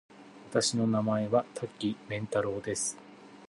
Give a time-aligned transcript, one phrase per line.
[0.49, 2.97] 私の名前は多岐麺太郎です。